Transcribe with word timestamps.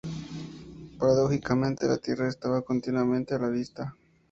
Paradójicamente, 0.97 1.87
la 1.87 1.99
tierra 1.99 2.27
estaba 2.27 2.63
continuamente 2.63 3.35
a 3.35 3.37
la 3.37 3.49
vista. 3.49 3.95